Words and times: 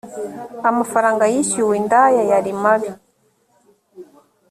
amafaranga 0.69 1.23
yishyuwe 1.33 1.73
indaya 1.81 2.21
yarimabi 2.31 2.91